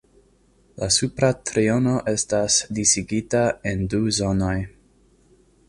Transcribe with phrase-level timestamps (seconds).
[0.83, 4.59] La supra triono estas disigita en du zonoj.